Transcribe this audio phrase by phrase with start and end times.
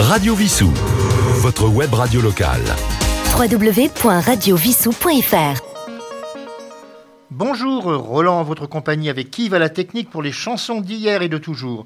[0.00, 0.72] Radio Vissou,
[1.42, 2.64] votre web radio locale.
[3.36, 5.60] www.radiovissou.fr
[7.30, 11.28] Bonjour, Roland en votre compagnie avec qui va la technique pour les chansons d'hier et
[11.28, 11.84] de toujours.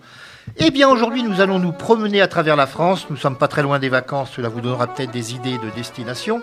[0.58, 3.64] Eh bien aujourd'hui nous allons nous promener à travers la France, nous sommes pas très
[3.64, 6.40] loin des vacances, cela vous donnera peut-être des idées de destination,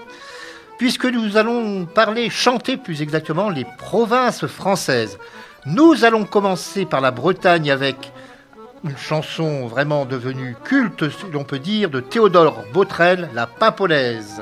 [0.77, 5.17] puisque nous allons parler, chanter plus exactement, les provinces françaises.
[5.65, 8.11] Nous allons commencer par la Bretagne avec
[8.83, 14.41] une chanson vraiment devenue culte, si l'on peut dire, de Théodore Botrel, La Pimpolaise.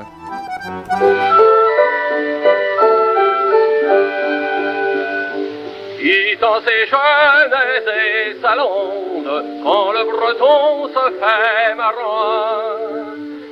[6.00, 7.58] Quittant ses jeunes
[7.88, 12.80] et sa londe, quand le breton se fait marin,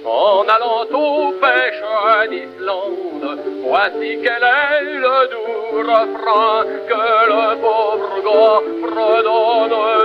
[0.05, 8.61] en allant aux pêches d'Islande, voici quel est le doux refrain que le pauvre gars
[8.83, 9.96] fredonne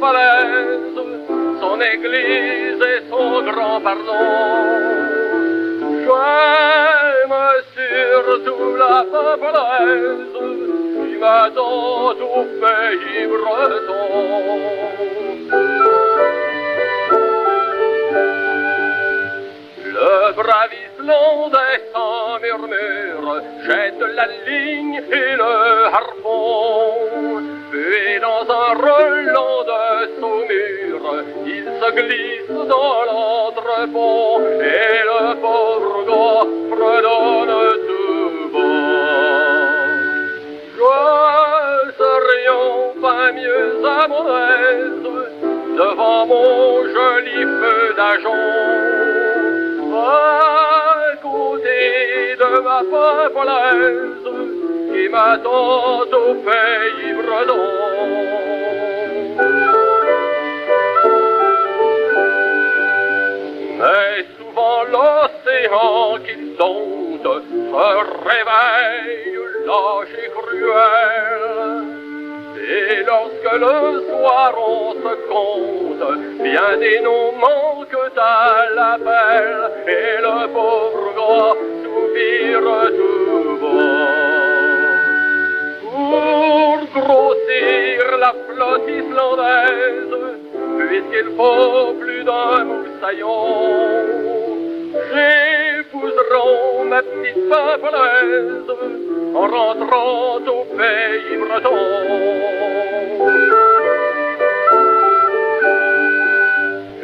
[0.00, 0.98] falaise,
[1.60, 4.96] son église et son grand pardon.
[6.06, 7.36] J'aime
[7.74, 10.36] surtout la falaise
[11.08, 13.96] qui m'attend au pays breton.
[19.84, 27.42] Le brave Islandais sans murmure jette la ligne et le harpon.
[27.70, 29.65] Puis dans un relent
[31.96, 37.56] glisse dans l'entrepont et le pauvre gars fredonne
[37.88, 39.86] tout bas.
[40.76, 44.26] Je serions pas mieux à mon
[44.58, 45.08] aise
[45.80, 48.76] devant mon joli feu d'agent
[49.98, 52.80] à côté de ma
[53.36, 54.28] polaise
[54.92, 58.25] qui m'attend au pays breton.
[65.66, 71.84] L'océan qu'il sonde se réveille lâche et cruel.
[72.68, 76.08] Et lorsque le soir on se compte,
[76.42, 84.26] bien des noms manquent à l'appel, et le pauvre gars soupire tout bas.
[86.10, 90.16] Pour grossir la flotte islandaise,
[90.78, 94.06] puisqu'il faut plus d'un moussaillon,
[96.88, 98.70] ma petite pavolaise
[99.34, 101.76] en rentrant au pays breton.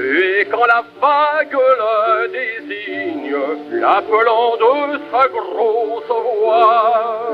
[0.01, 3.37] Et quand la vague le désigne,
[3.81, 7.31] l'appelant de sa grosse voix,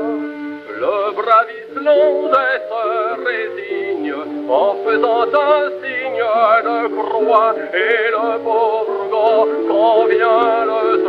[0.79, 2.83] le brave Islandais se
[3.25, 4.13] résigne
[4.49, 6.23] en faisant un signe
[6.63, 8.89] de croix et le pauvre
[9.67, 11.08] quand vient le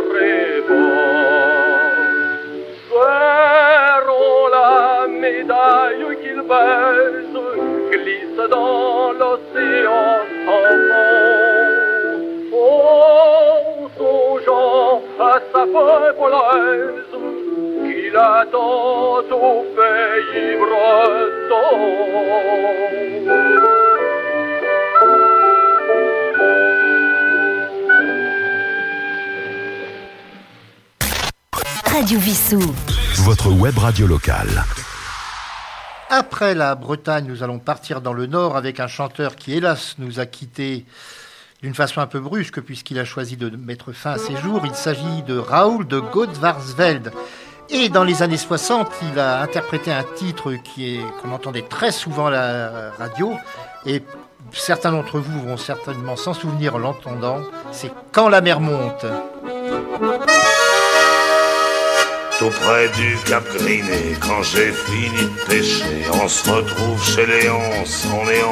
[4.51, 7.37] la médaille qu'il baise,
[7.91, 10.13] glisse dans l'océan
[10.45, 10.69] sans
[12.51, 12.79] fond.
[13.97, 15.21] Songeant à
[15.51, 15.63] sa
[16.19, 17.13] polaise,
[17.83, 21.71] qu'il attend au pays breton.
[31.91, 32.61] Radio Vissou.
[33.17, 34.63] Votre web radio locale.
[36.09, 40.19] Après la Bretagne, nous allons partir dans le nord avec un chanteur qui, hélas, nous
[40.19, 40.85] a quittés
[41.61, 44.61] d'une façon un peu brusque puisqu'il a choisi de mettre fin à ses jours.
[44.65, 47.11] Il s'agit de Raoul de Godvarsveld.
[47.69, 51.91] Et dans les années 60, il a interprété un titre qui est qu'on entendait très
[51.91, 53.33] souvent à la radio
[53.85, 54.01] et
[54.53, 57.41] certains d'entre vous vont certainement s'en souvenir en l'entendant.
[57.71, 59.05] C'est Quand la mer monte.
[62.41, 68.07] Tout près du Cap Griné, quand j'ai fini de pêcher, on se retrouve chez Léonce,
[68.11, 68.43] on est.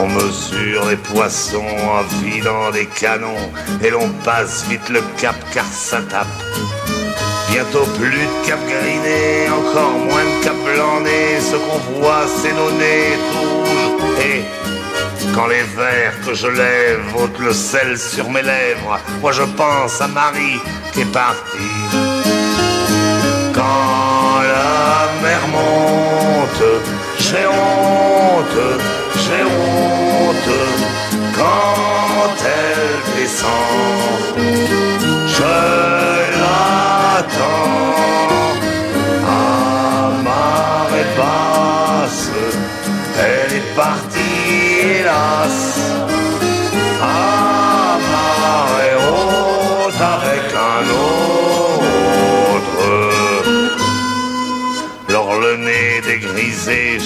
[0.00, 3.50] On mesure les poissons en vidant des canons,
[3.82, 6.28] et l'on passe vite le cap car ça tape.
[7.50, 12.70] Bientôt plus de Cap Griné, encore moins de Cap Blanc-Nez, ce qu'on voit c'est nos
[12.70, 14.22] nez rouges.
[14.24, 14.42] Et
[15.34, 20.00] quand les vers que je lève ôtent le sel sur mes lèvres, moi je pense
[20.00, 20.60] à Marie
[20.92, 22.07] qui est partie.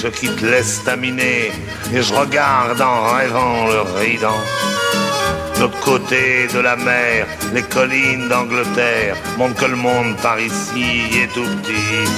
[0.03, 1.53] Je quitte l'estaminet
[1.95, 4.43] et je regarde en rêvant le ridant.
[5.61, 11.33] L'autre côté de la mer, les collines d'Angleterre montrent que le monde par ici est
[11.33, 12.09] tout petit.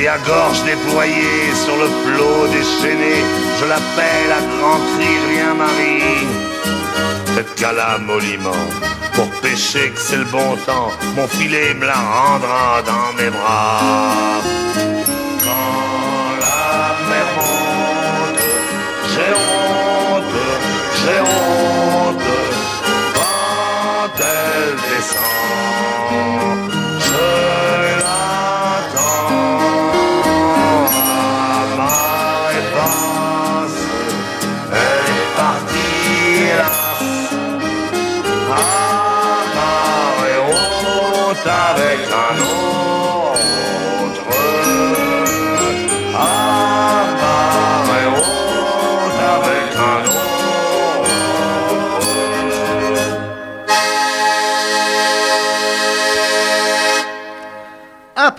[0.00, 3.16] Et à gorge déployée sur le flot déchaîné,
[3.60, 6.26] je l'appelle à grand cri, rien Marie.
[7.26, 8.64] Peut-être qu'à la moliment,
[9.12, 14.63] pour pêcher que c'est le bon temps, mon filet me la rendra dans mes bras.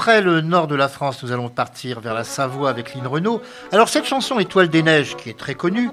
[0.07, 3.41] Après le nord de la France, nous allons partir vers la Savoie avec Lynn Renault.
[3.71, 5.89] Alors cette chanson Étoile des Neiges, qui est très connue,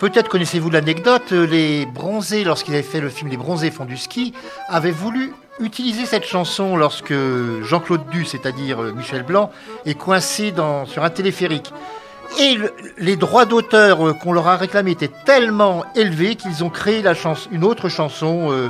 [0.00, 4.34] peut-être connaissez-vous l'anecdote, les bronzés, lorsqu'ils avaient fait le film Les bronzés font du ski,
[4.66, 7.14] avaient voulu utiliser cette chanson lorsque
[7.62, 9.52] Jean-Claude Duss, c'est-à-dire Michel Blanc,
[9.86, 11.72] est coincé dans, sur un téléphérique.
[12.40, 16.70] Et le- les droits d'auteur euh, qu'on leur a réclamés étaient tellement élevés qu'ils ont
[16.70, 18.68] créé la chanson, une autre chanson, euh,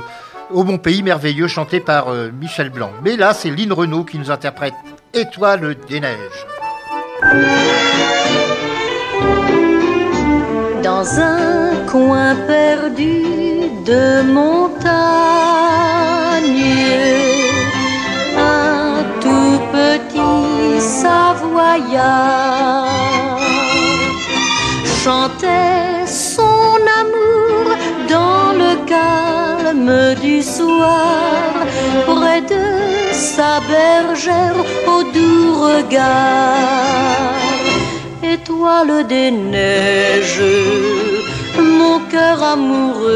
[0.51, 2.91] Au bon pays merveilleux, chantée par euh, Michel Blanc.
[3.03, 4.73] Mais là, c'est Lynn Renault qui nous interprète
[5.13, 6.45] Étoile des neiges.
[10.85, 13.23] dans un coin perdu
[13.85, 14.85] de montagne,
[18.37, 22.05] un tout petit Savoyard
[25.03, 26.44] chantait son
[30.21, 31.53] du soir,
[32.07, 32.65] près de
[33.11, 34.55] sa bergère
[34.87, 37.35] au doux regard
[38.23, 40.41] étoile des neiges,
[41.57, 43.11] mon cœur amoureux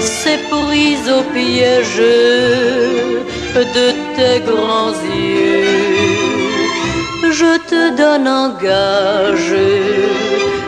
[0.00, 2.02] s'est pris au piège
[3.54, 3.86] de
[4.16, 6.28] tes grands yeux.
[7.30, 9.56] Je te donne en gage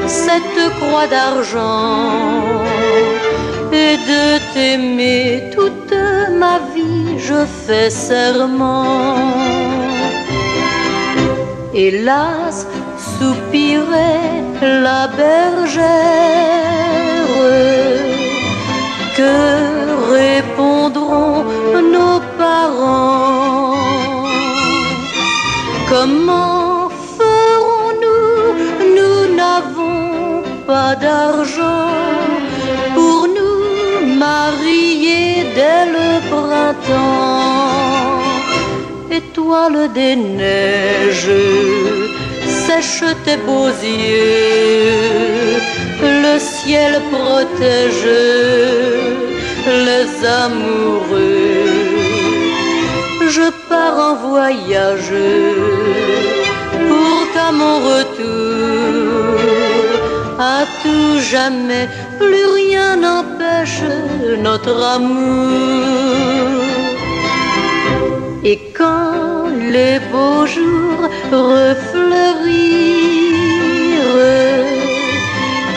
[0.06, 2.60] cette croix d'argent
[3.72, 5.94] et de t'aimer toute
[6.38, 9.16] ma vie, je fais serment.
[11.74, 12.66] Hélas,
[12.98, 15.84] soupirait la bergère,
[19.16, 19.34] que
[20.12, 21.44] répondront
[21.94, 23.76] nos parents?
[25.88, 26.88] Comment
[27.18, 28.44] ferons-nous?
[28.96, 31.59] Nous n'avons pas d'argent
[36.90, 38.20] printemps
[39.10, 41.40] étoile des neiges,
[42.66, 45.60] sèche tes beaux yeux,
[46.00, 48.08] le ciel protège
[49.66, 51.40] les amoureux.
[53.28, 55.14] Je pars en voyage
[56.88, 59.38] pour qu'à mon retour,
[60.38, 63.82] à tout jamais, plus rien n'empêche
[64.38, 66.69] notre amour.
[68.42, 72.50] Et quand les beaux jours refleurirent,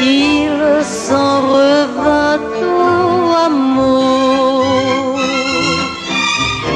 [0.01, 5.20] il s'en revint au amour.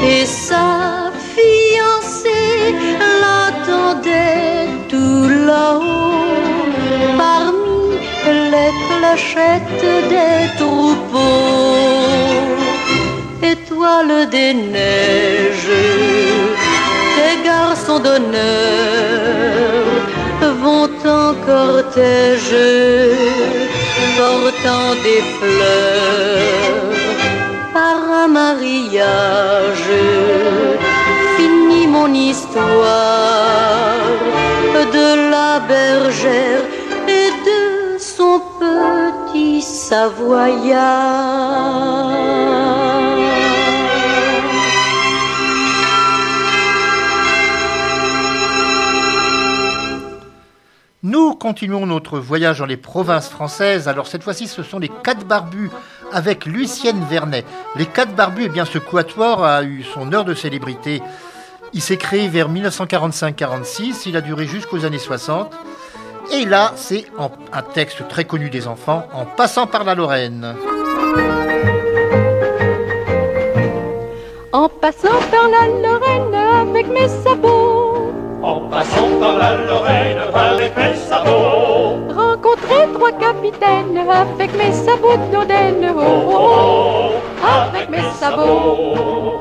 [0.04, 2.74] Et sa fiancée
[3.22, 6.68] l'attendait tout là-haut,
[7.16, 7.96] parmi
[8.52, 11.77] les clochettes des troupeaux
[13.52, 15.82] étoile des neiges,
[17.16, 18.48] tes garçons d'honneur
[20.62, 20.90] vont
[21.20, 22.58] en cortège,
[24.18, 26.98] portant des fleurs
[27.72, 29.92] par un mariage.
[31.36, 32.74] Fini mon histoire
[34.96, 36.64] de la bergère
[37.18, 37.62] et de
[37.98, 41.28] son petit Savoyard.
[51.34, 53.88] Continuons notre voyage dans les provinces françaises.
[53.88, 55.70] Alors cette fois-ci, ce sont les quatre barbus
[56.12, 57.44] avec Lucienne Vernet.
[57.76, 61.02] Les quatre barbus, eh bien, ce quatuor a eu son heure de célébrité.
[61.72, 64.02] Il s'est créé vers 1945-46.
[64.06, 65.52] Il a duré jusqu'aux années 60.
[66.32, 67.06] Et là, c'est
[67.52, 70.54] un texte très connu des enfants, en passant par la Lorraine.
[74.52, 77.87] En passant par la Lorraine avec mes sabots
[78.48, 81.98] en passant par la Lorraine avec mes sabots.
[82.22, 85.80] Rencontrer trois capitaines avec mes sabots d'Oden.
[85.94, 87.10] Oh, oh,
[87.42, 89.38] oh, avec mes sabots.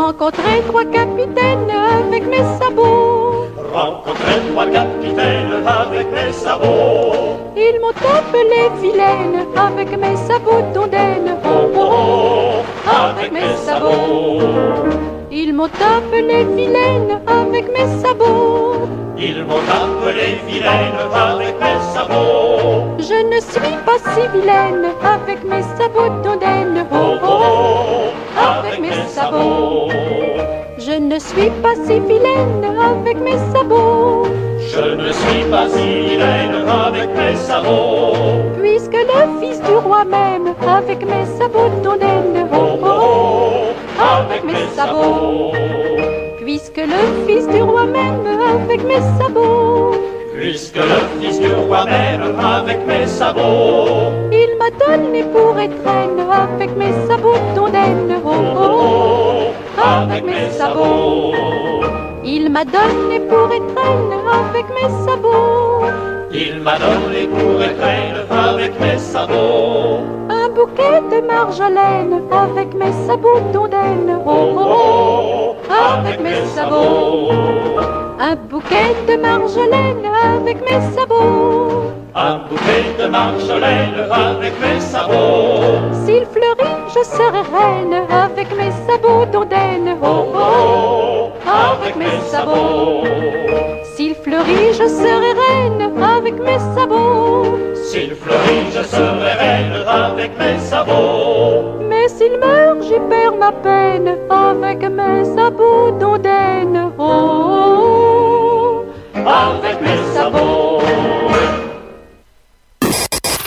[0.00, 1.70] Rencontrer trois capitaines
[2.00, 3.48] avec mes sabots.
[3.72, 7.36] Rencontrer trois capitaines avec mes sabots.
[7.56, 11.24] Ils m'ont appelé vilaine avec mes sabots d'Oden.
[11.44, 15.13] Oh, oh, oh, avec mes sabots.
[15.36, 18.86] Ils m'ont appelé vilaine avec mes sabots.
[19.18, 22.94] Ils m'ont appelé vilaine avec mes sabots.
[23.00, 26.86] Je ne suis pas si vilaine avec mes sabots d'ondaine.
[26.92, 29.88] Oh, oh, oh, avec mes sabots.
[30.78, 34.28] Je ne suis pas si vilaine avec mes sabots.
[34.60, 38.14] Je ne suis pas si vilaine avec mes sabots.
[38.62, 42.03] Puisque le fils du roi même avec mes sabots d'ondaine.
[44.84, 45.52] Sabots.
[46.40, 49.94] Puisque le fils du roi m'aime avec mes sabots.
[50.36, 54.12] Puisque le fils du roi m'aime avec mes sabots.
[54.32, 58.20] Il m'a donné pour étrenne avec mes sabots d'ondaine.
[58.24, 61.32] Oh, oh, oh, avec mes sabots.
[62.24, 65.86] Il m'a donné pour étrenne avec mes sabots.
[66.32, 70.33] Il m'a donné pour étrenne avec mes sabots
[70.64, 74.18] bouquet de marjolaine avec mes sabots d'ondaine.
[74.26, 77.30] Oh, oh, oh, avec mes sabots.
[78.18, 80.06] Un bouquet de marjolaine
[80.36, 81.92] avec mes sabots.
[82.14, 85.92] Un bouquet de marjolaine avec mes sabots.
[86.04, 89.96] S'il fleurit, je serai reine avec mes sabots d'ondaine.
[90.02, 93.53] Oh, oh, avec mes sabots.
[94.24, 97.58] S'il fleurit, je serai reine avec mes sabots.
[97.90, 101.78] S'il fleurit, je serai reine avec mes sabots.
[101.86, 106.90] Mais s'il meurt, j'y perds ma peine avec mes sabots d'ondaine.
[106.98, 110.80] Oh, avec mes sabots.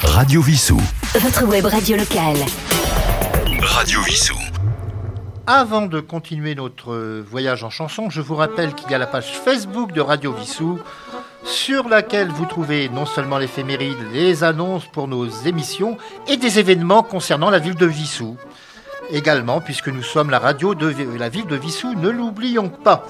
[0.03, 0.79] Radio Vissou.
[1.19, 2.45] Votre web radio locale.
[3.63, 4.56] Radio Vissou.
[5.49, 9.31] Avant de continuer notre voyage en chanson, je vous rappelle qu'il y a la page
[9.31, 10.77] Facebook de Radio Vissou
[11.45, 17.01] sur laquelle vous trouvez non seulement l'éphéméride, les annonces pour nos émissions et des événements
[17.01, 18.35] concernant la ville de Vissou.
[19.09, 23.05] Également, puisque nous sommes la radio de la ville de Vissou, ne l'oublions pas.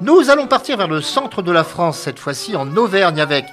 [0.00, 3.44] Nous allons partir vers le centre de la France, cette fois-ci en Auvergne, avec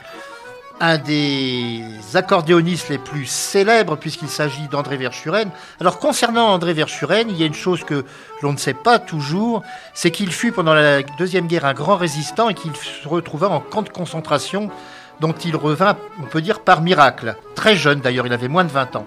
[0.79, 1.83] un des
[2.13, 5.50] accordéonistes les plus célèbres puisqu'il s'agit d'André Verschuren.
[5.79, 8.05] Alors concernant André Verschuren, il y a une chose que
[8.41, 12.50] l'on ne sait pas toujours, c'est qu'il fut pendant la Deuxième Guerre un grand résistant
[12.50, 14.69] et qu'il se retrouva en camp de concentration
[15.19, 17.36] dont il revint, on peut dire, par miracle.
[17.55, 19.05] Très jeune d'ailleurs, il avait moins de 20 ans.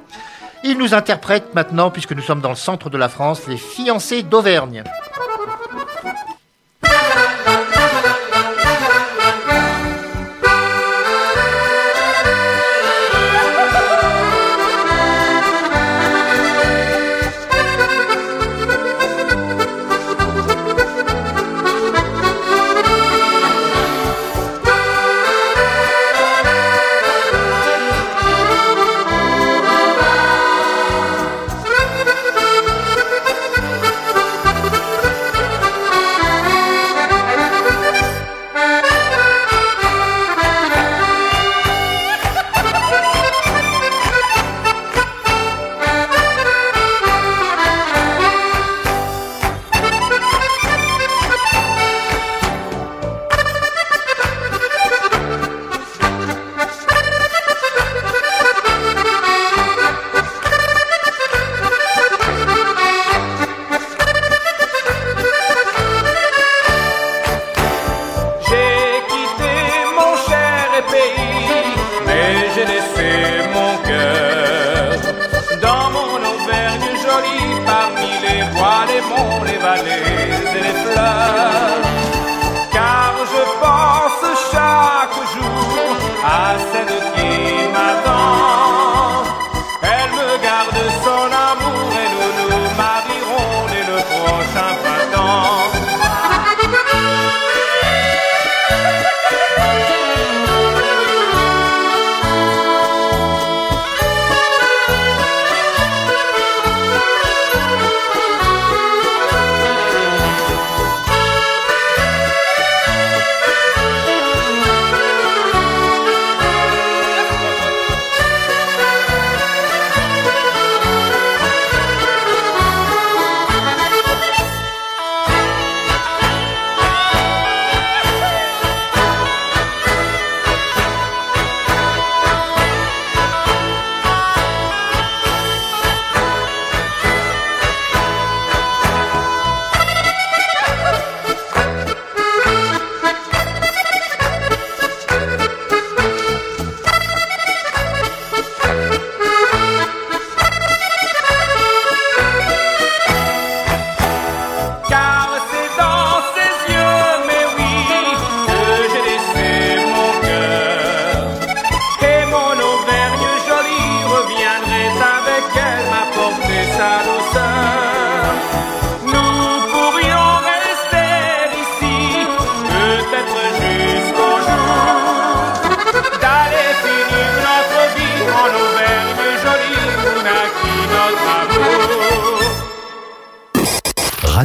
[0.64, 4.22] Il nous interprète maintenant, puisque nous sommes dans le centre de la France, les fiancés
[4.22, 4.84] d'Auvergne.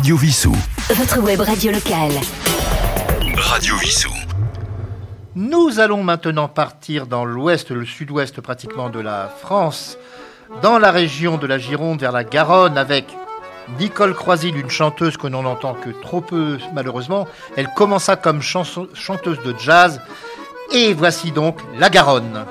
[0.08, 0.56] Radio Vissou.
[0.92, 2.14] Votre web radio locale.
[3.36, 4.10] Radio Vissou.
[5.36, 9.98] Nous allons maintenant partir dans l'ouest, le sud-ouest pratiquement de la France,
[10.62, 13.14] dans la région de la Gironde vers la Garonne avec
[13.80, 17.28] Nicole Croisil, une chanteuse que l'on n'entend que trop peu malheureusement.
[17.58, 20.00] Elle commença comme chanteuse de jazz
[20.72, 22.46] et voici donc la Garonne.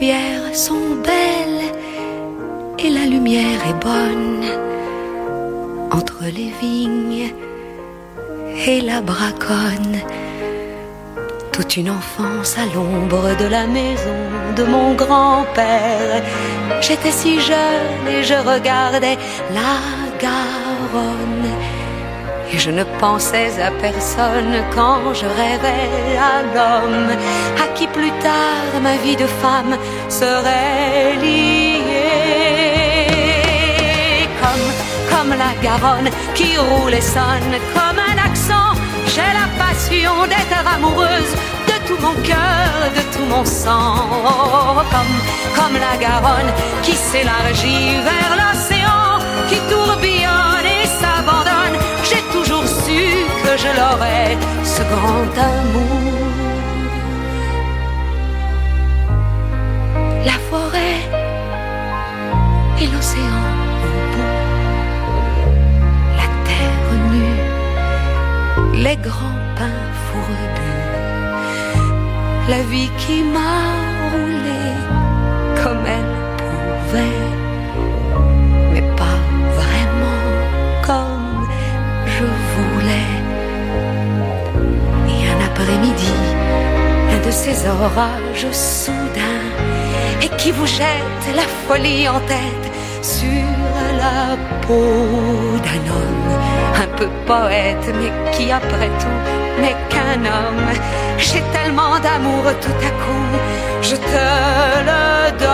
[0.00, 1.72] Les pierres sont belles
[2.78, 4.44] et la lumière est bonne
[5.90, 7.30] entre les vignes
[8.66, 9.98] et la braconne.
[11.52, 14.22] Toute une enfance à l'ombre de la maison
[14.56, 16.22] de mon grand-père.
[16.80, 19.18] J'étais si jeune et je regardais
[19.52, 19.76] la
[20.18, 21.79] Garonne.
[22.52, 27.10] Et je ne pensais à personne quand je rêvais à l'homme
[27.62, 29.76] à qui plus tard ma vie de femme
[30.08, 31.84] serait liée.
[34.42, 34.68] Comme,
[35.10, 38.72] comme la Garonne qui roule et sonne comme un accent,
[39.14, 41.34] j'ai la passion d'être amoureuse
[41.68, 43.94] de tout mon cœur, de tout mon sang.
[44.92, 45.16] Comme,
[45.54, 50.49] comme la Garonne qui s'élargit vers l'océan, qui tourbillonne
[53.50, 56.02] que je l'aurais, ce grand amour.
[60.24, 61.00] La forêt
[62.80, 63.42] et l'océan
[63.86, 64.44] au bout,
[66.20, 67.40] la terre nue,
[68.84, 70.86] les grands pins fourbus,
[72.52, 73.58] la vie qui m'a
[74.12, 74.64] roulé
[75.62, 77.29] comme elle pouvait,
[85.60, 86.12] Et un après-midi,
[87.12, 89.50] un de ces orages soudains,
[90.22, 92.66] et qui vous jette la folie en tête
[93.02, 93.26] sur
[93.98, 96.38] la peau d'un homme,
[96.76, 100.70] un peu poète, mais qui après tout n'est qu'un homme.
[101.18, 103.30] J'ai tellement d'amour tout à coup,
[103.82, 104.26] je te
[104.88, 105.48] le donne.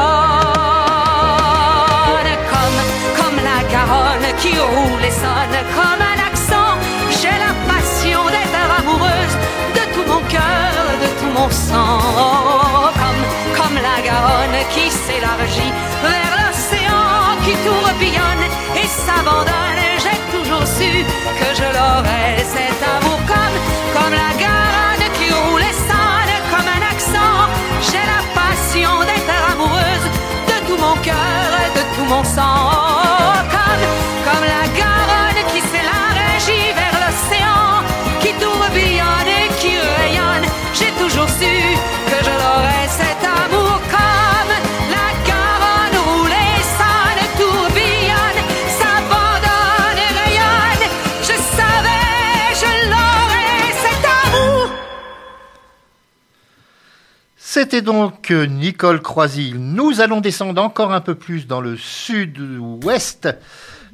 [2.52, 2.80] Comme,
[3.16, 6.05] comme la Garonne qui roule et sonne comme
[11.36, 11.98] mon sang.
[12.18, 13.22] Oh, Comme,
[13.58, 15.72] comme la Garonne qui s'élargit
[16.02, 18.44] vers l'océan, qui tourbillonne
[18.80, 19.84] et s'abandonne.
[20.04, 20.90] J'ai toujours su
[21.40, 23.56] que je l'aurais cet amour comme,
[23.94, 27.38] comme la Garonne qui roule et sonne comme un accent.
[27.88, 30.06] J'ai la passion d'être amoureuse
[30.50, 32.56] de tout mon cœur, de tout mon sang.
[32.72, 33.84] Oh, Comme,
[34.26, 34.95] comme la Garonne
[57.66, 59.56] C'était donc euh, Nicole Croisil.
[59.58, 63.28] Nous allons descendre encore un peu plus dans le sud-ouest.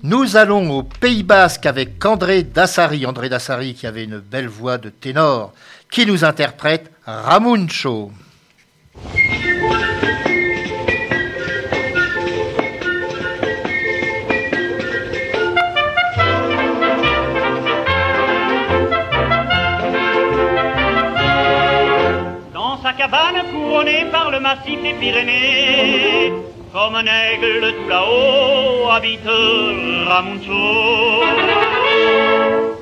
[0.02, 3.06] Nous allons au Pays Basque avec André Dassari.
[3.06, 5.54] André Dassari qui avait une belle voix de ténor,
[5.90, 8.12] qui nous interprète Ramuncho.
[23.72, 26.32] Cabane couronnée par le massif des Pyrénées,
[26.72, 29.28] comme un aigle tout là-haut habite
[30.06, 31.22] Ramuncho.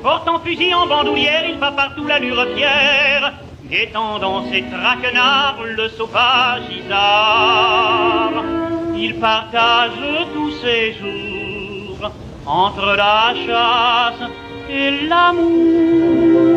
[0.03, 3.33] Portant fusil en bandoulière, il va partout l'allure fière,
[3.71, 8.33] guettant dans ses traquenards le sauvage isard.
[8.97, 9.91] Il partage
[10.35, 12.11] tous ses jours
[12.47, 14.31] entre la chasse
[14.69, 16.51] et l'amour.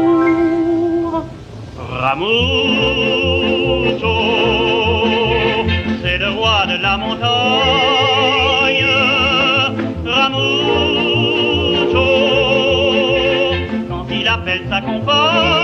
[6.02, 7.30] C'est le roi de la montagne.
[10.06, 10.48] Ramucho,
[13.90, 15.62] quand il appelle sa compagne,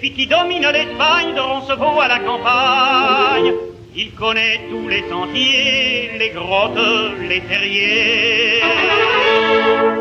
[0.00, 3.52] Depuis qui domine l'Espagne, de Roncevaux à la campagne,
[3.94, 6.72] il connaît tous les sentiers, les grottes,
[7.28, 8.62] les terriers.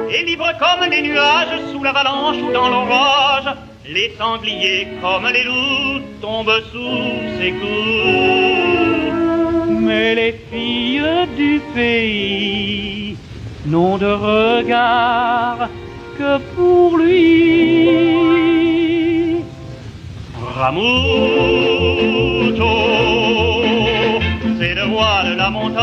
[0.09, 3.53] Et libre comme les nuages sous l'avalanche ou dans l'orage,
[3.89, 9.09] les sangliers comme les loups tombent sous ses coups.
[9.81, 13.17] Mais les filles du pays
[13.65, 15.67] n'ont de regard
[16.17, 16.88] que pour
[20.59, 20.83] Ramuto,
[24.59, 25.79] c'est le roi de la montagne.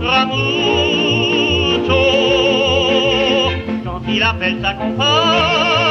[0.00, 2.02] Ramuto,
[3.84, 5.81] quand il appelle sa compagne,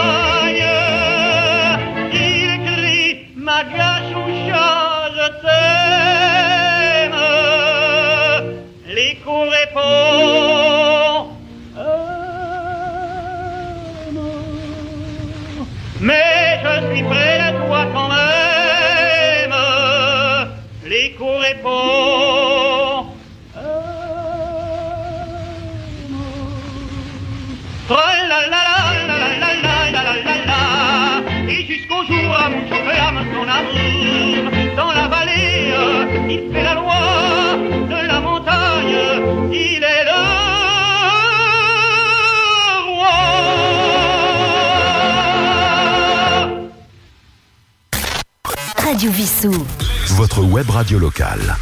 [49.02, 49.66] Radio Vissou.
[50.10, 51.56] Votre web radio locale.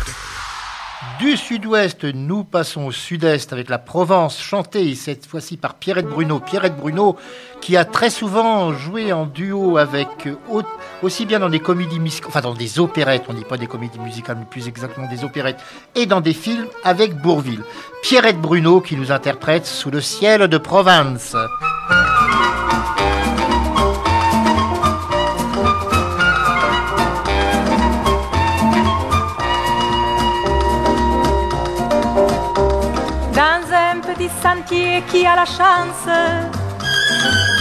[1.22, 6.42] Du sud-ouest, nous passons au sud-est avec la Provence, chantée cette fois-ci par Pierrette Bruno.
[6.42, 7.16] Pierrette Bruno
[7.62, 10.64] qui a très souvent joué en duo avec, euh, au-
[11.02, 14.00] aussi bien dans des comédies musicales, enfin dans des opérettes, on dit pas des comédies
[14.00, 15.62] musicales, mais plus exactement des opérettes,
[15.96, 17.64] et dans des films avec Bourville.
[18.04, 21.38] Pierrette Bruno qui nous interprète Sous le ciel de Provence.
[34.42, 36.06] Sentier qui a la chance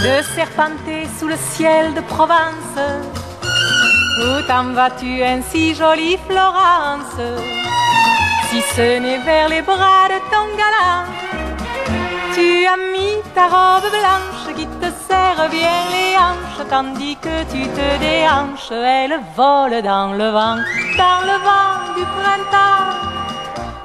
[0.03, 2.79] de serpenter sous le ciel de Provence.
[4.21, 7.19] Où t'en vas-tu ainsi jolie Florence?
[8.49, 11.05] Si ce n'est vers les bras de ton galant
[12.33, 17.61] Tu as mis ta robe blanche qui te serre bien les hanches Tandis que tu
[17.77, 20.57] te déhanches Elle vole dans le vent,
[20.97, 22.79] dans le vent du printemps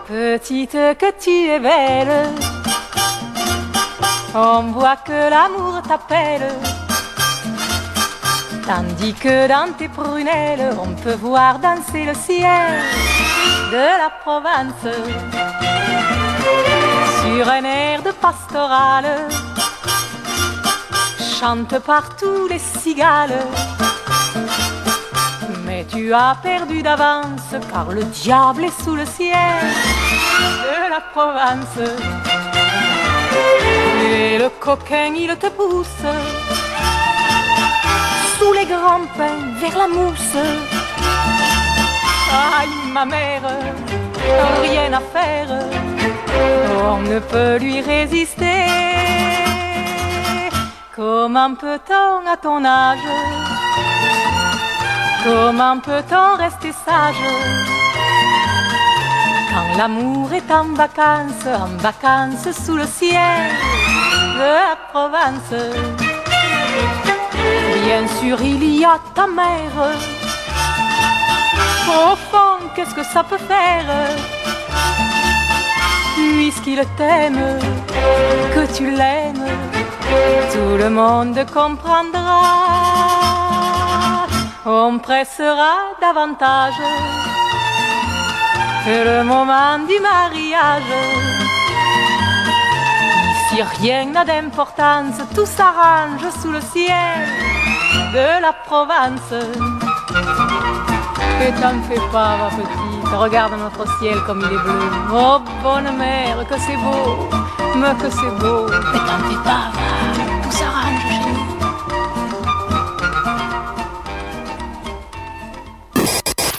[0.09, 2.31] Petite que tu es belle,
[4.35, 6.49] on voit que l'amour t'appelle.
[8.67, 12.83] Tandis que dans tes prunelles, on peut voir danser le ciel
[13.71, 14.87] de la Provence.
[17.21, 19.29] Sur un air de pastoral,
[21.39, 23.39] chantent partout les cigales.
[25.65, 29.61] Mais tu as perdu d'avance car le diable est sous le ciel
[30.67, 32.54] de la Provence.
[34.05, 36.07] Et le coquin il te pousse.
[38.37, 40.37] Sous les grands pins vers la mousse.
[42.35, 43.43] Aïe ma mère,
[44.63, 45.51] rien à faire,
[46.91, 48.67] on ne peut lui résister.
[50.95, 53.09] Comment peut-on à ton âge.
[55.25, 57.25] Comment peut-on rester sage.
[59.51, 63.51] Quand l'amour est en vacances, en vacances sous le ciel
[64.35, 65.55] de la Provence
[67.85, 69.79] Bien sûr, il y a ta mère.
[71.89, 73.89] Au fond, qu'est-ce que ça peut faire?
[76.17, 77.59] Puisqu'il t'aime,
[78.55, 79.49] que tu l'aimes,
[80.53, 82.41] tout le monde comprendra.
[84.67, 86.81] On pressera davantage
[88.85, 91.44] que le moment du mariage.
[93.63, 97.29] Rien n'a d'importance, tout s'arrange sous le ciel
[98.13, 99.31] de la Provence.
[101.39, 104.91] Que t'en fais pas, ma petite, regarde notre ciel comme il est bleu.
[105.13, 107.29] Oh, bonne mère, que c'est beau,
[107.77, 108.67] mais que c'est beau.
[108.67, 109.89] Ne t'en fais pas, va,
[110.43, 111.43] tout s'arrange chez nous.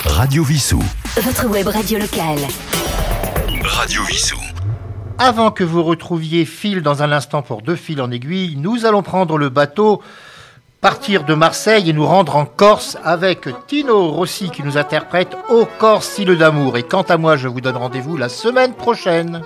[0.05, 0.83] Radio Vissou.
[1.17, 2.47] Votre web radio locale.
[3.63, 4.44] Radio Vissou.
[5.17, 9.01] Avant que vous retrouviez Phil dans un instant pour deux fils en aiguille, nous allons
[9.01, 10.01] prendre le bateau,
[10.81, 15.65] partir de Marseille et nous rendre en Corse avec Tino Rossi qui nous interprète Au
[15.79, 16.75] Corse, île d'amour.
[16.75, 19.41] Et quant à moi, je vous donne rendez-vous la semaine prochaine.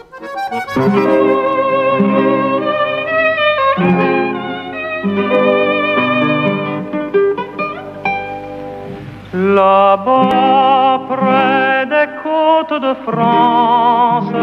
[9.33, 14.33] Là-bas, près des côtes de France,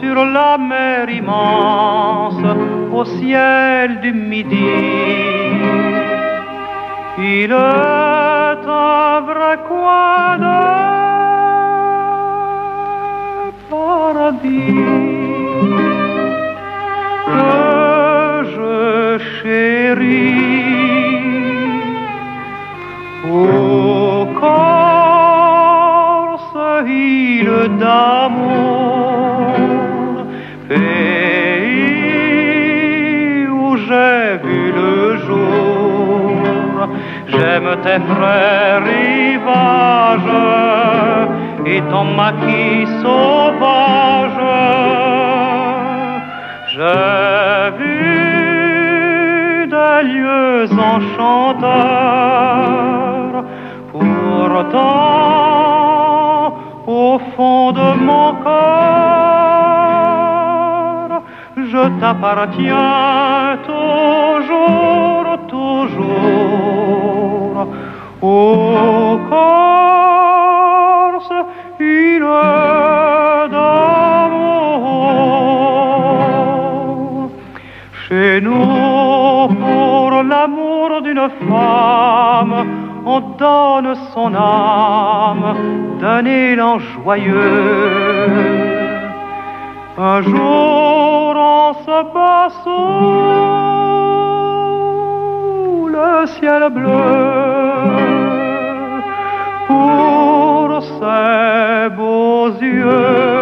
[0.00, 2.44] sur la mer immense,
[2.92, 4.66] au ciel du midi,
[7.18, 7.52] il
[9.20, 10.60] vrai coin de
[13.70, 14.84] paradis
[17.26, 17.52] que
[18.54, 18.74] je
[19.36, 20.56] chéris.
[23.30, 24.58] Ô Corse,
[26.86, 28.85] île d'amour,
[37.38, 40.36] j'aime tes frères rivages
[41.66, 44.44] et ton maquis sauvage.
[46.72, 48.06] J'ai vu
[49.74, 51.76] des lieux enchanteurs,
[53.92, 54.96] pourtant
[56.86, 58.66] au fond de mon cœur,
[61.56, 63.58] je t'appartiens
[84.34, 85.54] âme
[86.00, 88.26] d'un élan joyeux.
[89.98, 92.36] Un jour, on se bat
[95.96, 96.90] le ciel bleu
[99.66, 103.35] pour ses beaux yeux.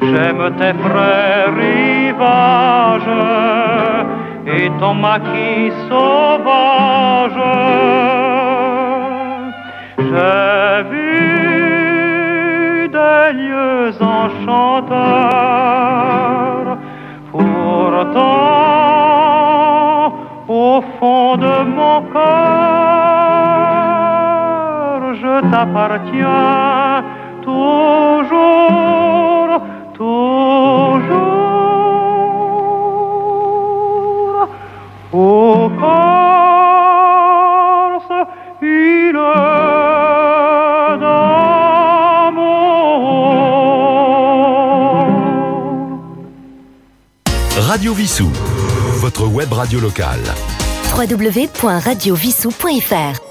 [0.00, 3.14] J'aime tes frères rivages
[4.46, 7.42] et ton maquis sauvage.
[9.98, 14.96] J'ai vu des lieux enchanteurs,
[17.32, 18.46] pourtant
[20.48, 22.26] au fond de mon cœur,
[25.20, 27.04] je t'appartiens
[27.42, 29.45] toujours,
[29.96, 31.16] toujours.
[35.12, 38.12] Ô Corse,
[41.00, 41.96] d'amour.
[47.56, 48.28] Radio Vissou.
[49.00, 50.22] Votre web radio locale.
[50.96, 53.25] www.radiovissou.fr